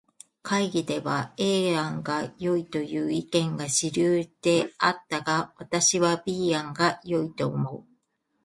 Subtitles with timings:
[0.41, 7.83] 会議では A 案がよいという意見が主流であったが、私は B 案が良いと思う。